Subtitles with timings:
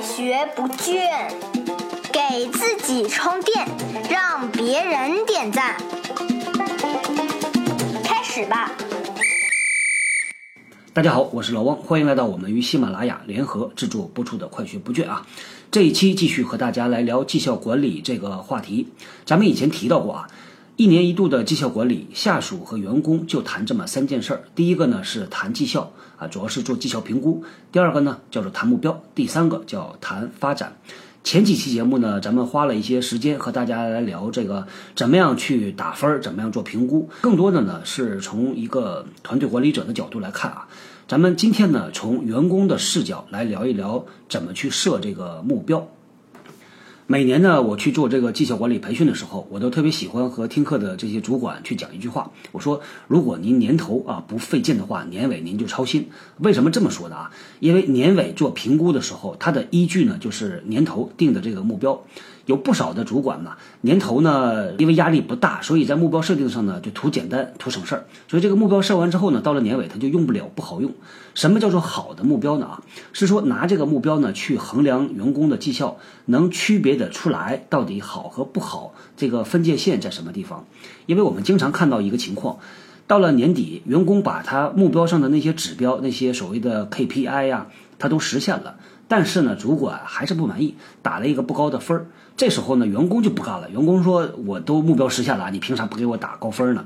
[0.00, 1.30] 学不倦，
[2.10, 3.66] 给自己充电，
[4.10, 5.76] 让别人点赞。
[8.02, 8.72] 开始吧！
[10.94, 15.26] 大家好，我是老汪，欢迎来到我们与喜马拉雅联合制作播出的《快学不倦》啊。
[15.70, 18.88] 这一期继续和大家来聊绩效管理这个话题。
[19.26, 20.28] 咱们以前提到过啊，
[20.80, 24.44] 一年一度的绩效管理，下属和员工就谈这么三件事儿。
[24.54, 30.78] 第一个呢是谈绩效啊，主要是做绩效评估；第二个呢叫做谈目标；第三个叫谈发展。
[31.22, 34.66] 前几期节目呢，咱们花了一些时间和大家来聊这个
[34.96, 37.10] 怎么样去打分儿，怎么样做评估。
[37.20, 40.66] 更多的呢是从一个团队管理者的角度来看啊。
[41.06, 45.86] 咱们今天呢，从员工的视角来聊一聊怎么去设这个目标。
[47.10, 52.30] 每年呢，我去做这个绩效管理培训的时候，我都特别喜欢和听课的这些主管去讲一句话。
[52.52, 56.08] 我说，如果您年头啊不费劲的话，年尾您就操心。
[56.38, 57.32] 为什么这么说呢啊？
[57.58, 62.00] 因为年尾做评估的时候，它的依据呢就是年头定的这个目标。
[62.50, 68.04] 有不少的主管呢，年头呢，因为压力不大，所以在目标设定上呢，就图简单、图省事儿。
[68.26, 70.92] 所以这个目标设完之后呢，到了年尾他就用不了，不好用。
[71.32, 72.66] 什么叫做好的目标呢？
[72.66, 80.66] 啊，是说拿这个目标呢去衡量员工的绩效，能区别的出来到底好和不好，这个分界线在什么地方？
[81.06, 82.58] 因为我们经常看到一个情况，
[83.06, 87.68] 到了年底，员工把他目标上的那些指标、那些所谓的 KPI 呀，
[88.00, 88.74] 他都实现了。
[89.10, 92.06] 但是呢，主管还是不满意，打了一个不高的分儿。
[92.36, 93.68] 这时候呢，员工就不干了。
[93.68, 96.84] 员工说：“我都目标实现了，你凭啥不给我打高分呢？”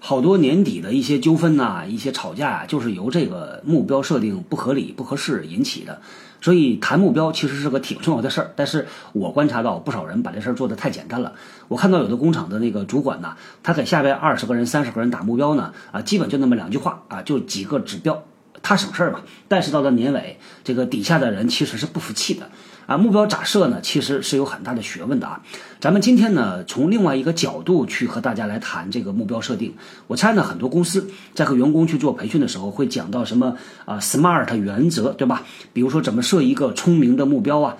[0.00, 6.00] 好多年底的一些纠纷呐，一些吵架呀，就是由这个目标设定不合理、不合适引起的。
[6.40, 8.52] 所以谈目标其实是个挺重要的事儿。
[8.56, 11.34] 但是我观察到不少人把这事儿做得太简单了。
[11.68, 18.22] 我看到有的工厂的那个主管呢，他给下边二十个人、三十个人打目标呢，啊，基本就那么两句话啊，就几个指标。
[18.68, 22.50] 他省事儿嘛，但是到了年尾，这个底下的人其实是不服气的
[22.88, 22.98] 啊。
[22.98, 23.78] 目标咋设呢？
[23.80, 25.40] 其实是有很大的学问的啊。
[25.78, 29.72] 咱们今天呢，从另外一个角度去和大家来谈这个目标设定。
[30.08, 35.44] 我猜呢，很多公司在和员工去做培训的时候，会讲到什么啊，SMART 原则，对吧？
[35.72, 37.76] 比如说怎么设一个聪明的目标啊。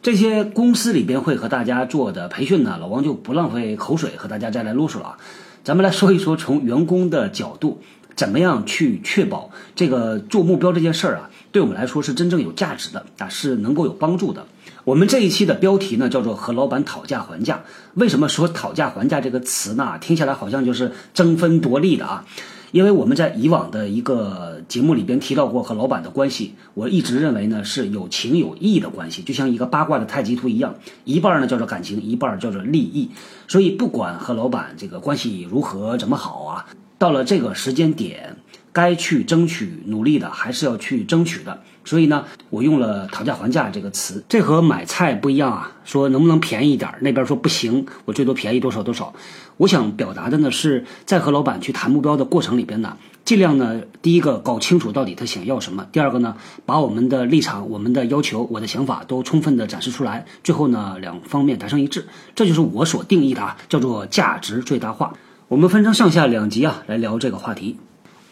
[0.00, 5.18] 这些公司里边会和大家做的培训呢，老王就不浪费口水和大家再来啰嗦了啊。
[5.62, 7.82] 咱们来说一说从员工的角度。
[8.14, 14.46] 怎么样去确保这个做目标这件事儿啊，对我们来说是真正有价值的啊，是能够有帮助的。
[14.84, 17.62] 我们这一期的标题呢叫做“和老板讨价还价”。
[17.94, 19.96] 为什么说“讨价还价”这个词呢？
[20.00, 22.24] 听起来好像就是争分夺利的啊。
[22.72, 30.74] 因为我们在以往的一个节目里边提到过和老板的关系，我一直认为呢是有情有义的关系，就像一个八卦的太极图一样，
[31.04, 33.10] 一半呢叫做感情，一半叫做利益。
[33.46, 36.66] 所以不管和老板这个关系如何怎么好啊。
[37.02, 38.36] 到了这个时间点，
[38.72, 41.60] 该去争取努力的还是要去争取的。
[41.84, 44.22] 所以呢，我用了讨价还价这个词。
[44.28, 46.88] 这和买菜不一样啊，说能不能便宜一点？
[47.00, 49.12] 那边说不行，我最多便宜多少多少。
[49.56, 60.24] 我想表达的呢，是在和老板去谈目标的过程里边呢，尽量呢，第一个搞清楚到底他想要什么；第二个呢，把我们的立场、我们的要求、我的想法都充分的展示出来。
[60.44, 65.12] 最后呢，两方面达成一致，这就是我所定义的啊，叫做价值最大化。
[65.52, 67.76] 我们分成上下两集啊，来聊这个话题。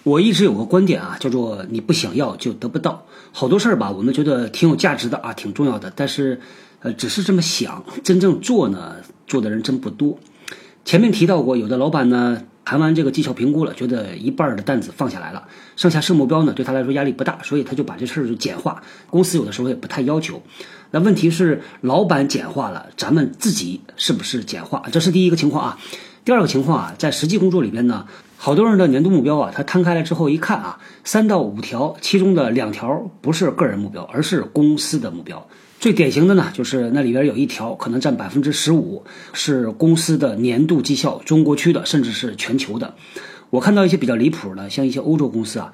[0.04, 3.04] 我一直有个观点啊，叫做你不想要就得不到。
[3.30, 6.40] 好多事儿吧，我们觉得挺有价值的啊，挺重要的，但是，
[6.80, 10.18] 呃，只是这么想，真正做呢，做的人真不多。
[10.86, 18.82] 前面提到过，有的老板呢，谈完这个绩效评估了，觉得一半的担子放下来了，剩下设目标呢，对他来说压力不大，所以他就把这事儿就简化。
[19.10, 20.42] 公司有的时候也不太要求。
[20.90, 24.84] 那问题是，老板简化了，咱们自己是不是简化？
[24.90, 25.78] 这是第一个情况啊。
[26.24, 35.46] 第二个情况啊，在实际工作里边呢，好多人的年度目标啊，他摊开来之后一看啊，三到五条，其中的两条不是个人目标，而是公司的目标。
[35.78, 42.94] 最典型的呢，就是那里边有一条可能占百分之十五，是公司的年度绩效，中国区的，甚至是全球的。
[43.48, 45.72] 我看到一些比较离谱的，像一些欧洲公司啊，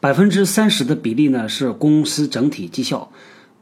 [0.00, 3.10] 百分之三十的比例呢是公司整体绩效。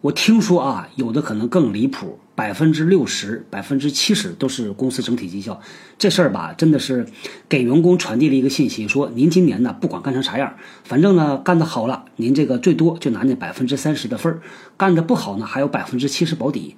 [0.02, 5.60] 我听说啊，有的可能更离谱，百分之六十、百分之七十都是公司整体绩效。
[5.98, 7.06] 这事儿吧，真的是
[7.48, 10.54] 给员工传递了一个信息：说您今年呢，不管干成啥样，
[10.84, 14.38] 反正呢干的好了，您这个最多就拿那百分之三十的份儿；
[14.76, 16.76] 干的不好呢，还有百分之七十保底。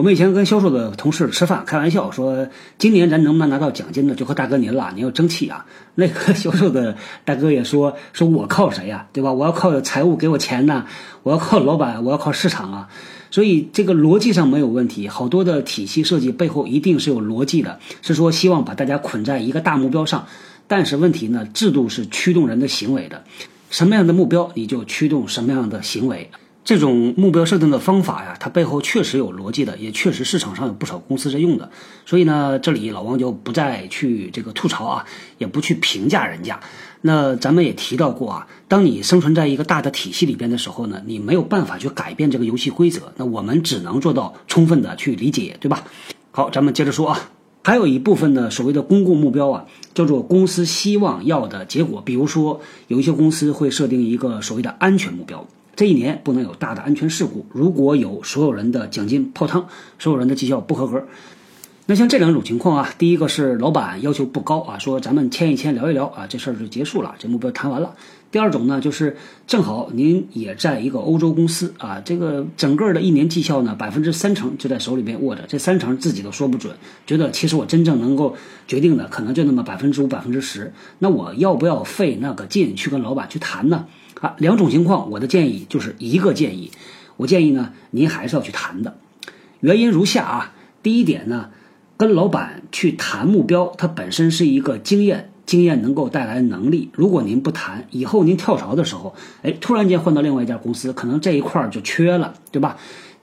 [0.00, 2.48] 我们以前跟销售的同事吃饭，开玩笑说，
[2.78, 4.14] 今年咱能不能拿到奖金呢？
[4.14, 5.66] 就和大哥您了，您要争气啊！
[5.94, 9.08] 那个 销售的大哥也说，说我靠谁呀？
[9.12, 9.30] 对吧？
[9.30, 10.86] 我要靠财务给我钱呢，
[11.22, 12.88] 我要靠老板，我要靠市场啊！
[13.30, 20.28] 所以这个逻辑上没有问题，好多的体系设计背后一定是有逻辑的，是说希望把大家捆在一个大目标上。
[20.66, 23.22] 但是问题呢，制度是驱动人的行为的，
[23.68, 26.30] 什么样的目标你就驱动什么样的行为。
[26.62, 31.70] 这种目标设定的方法呀，它背后确实有逻辑的，也确实市场上有不少公司在用的。
[32.06, 35.06] 所以呢，这里老王就不再去这个吐槽啊，
[35.38, 36.60] 也不去评价人家。
[37.00, 43.12] 那咱们也提到过啊，当你生存在一个大的体系里边的时候呢，你没有办法去改变这个游戏规则。
[43.16, 45.84] 那我们只能做到充分的去理解，对吧？
[46.30, 47.30] 好，咱们接着说啊，
[47.64, 49.64] 还有一部分呢，所谓的公共目标啊，
[49.94, 52.02] 叫做公司希望要的结果。
[52.04, 55.46] 比如说，有一些公司会设定一个所谓的安全目标。
[55.80, 57.46] 这一年不能有大的安全事故。
[57.54, 59.66] 如果有所有人的奖金泡汤，
[59.98, 61.06] 所有人的绩效不合格，
[61.86, 67.94] 那像这两种情况啊，第一个是老板要求不高啊，说咱们签一签聊一聊啊，这事儿就结束了，这目标谈完了。
[68.30, 69.16] 第二种呢，就是
[69.46, 76.74] 正好您也在一个欧洲公司啊，这个整个的一年绩效呢，百分之三成就在手里边握着，这三成自己都说不准，
[77.06, 78.36] 觉得其实我真正能够
[78.66, 83.86] 决定的可能就那么百分之五、百分之十，那我要不要费那个劲去跟老板去谈呢？
[84.20, 86.70] 啊，两种情况，我的建议就是一个建议，
[87.16, 88.98] 我建议呢，您还是要去谈的。
[89.60, 90.52] 原因如下啊，
[90.82, 91.50] 第一点呢，
[91.96, 96.90] 跟老板去谈目标，它本身是一个经验，经验能够带来能力。
[96.92, 102.76] 如果您不谈，以后您跳槽的时候，哎，突然间换到另外一家公司，可能这一块儿就缺了，对吧？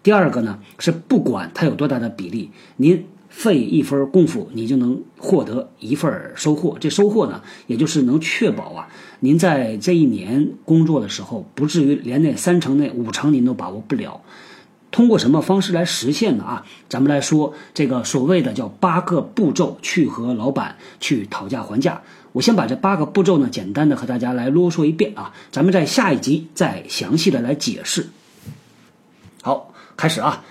[0.04, 3.06] 第二个呢，是不管它有多大的比例，您。
[3.38, 6.76] 费一分功夫，你就能获得一份收获。
[6.80, 8.90] 这收获呢，也就是能确保啊，
[9.20, 14.22] 您在这一年工作的时候，不至于连那三成、那五成您都把握不了。
[14.90, 16.44] 通过什么方式来实现呢？
[16.44, 22.02] 啊，咱们来说这个所谓的叫八个步骤去和老板去讨价还价。
[22.32, 28.08] 我先把这八个步骤呢，简单的和大家来啰嗦一遍啊，咱们在下一集再详细的来解释。
[29.44, 30.44] 好，开始啊，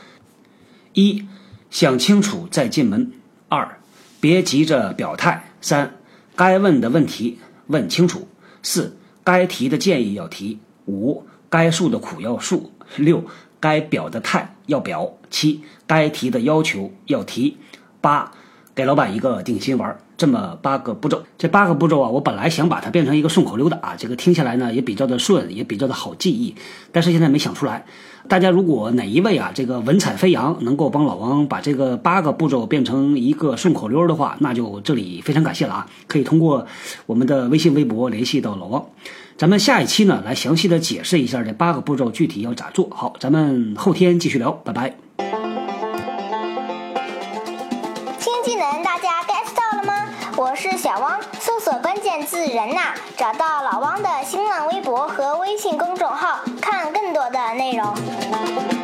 [0.92, 1.24] 一。
[1.70, 3.12] 想清楚再进门。
[3.48, 3.78] 二，
[4.20, 5.50] 别急着表态。
[5.60, 5.94] 三，
[6.34, 8.28] 该问的问题问清楚。
[8.62, 10.58] 四，该提的建议要提。
[10.86, 12.72] 五，该诉的苦要诉。
[12.96, 13.24] 六，
[13.60, 15.14] 该表的态要表。
[15.30, 17.56] 七，该提的要求要提。
[18.00, 18.32] 八，
[18.76, 19.98] 给老板一个定心丸。
[20.18, 26.54] 这么八个步骤，这八个步骤啊，我本来想把它变成一个顺口溜的啊，这个听起来呢也比较的顺，也比较的好记忆，
[26.92, 27.84] 但是现在没想出来。
[28.28, 35.86] 大家如果哪一位啊，这个文采飞扬，能够帮老王把这个八个步骤变成一个顺口溜的话，那就这里非常感谢了啊！
[36.06, 36.66] 可以通过
[37.04, 38.84] 我们的微信、微博联系到老王。
[39.36, 43.14] 咱们下一期呢，来详细的解释一下这八个步骤具体要咋做好。
[43.20, 45.35] 咱们后天继续聊，拜拜。
[48.36, 50.06] 新技能大家 get 到了吗？
[50.36, 58.75] 我是小汪，搜索关键字“人呐”，找到老汪的新浪微博和微信公众号，看更多的内容。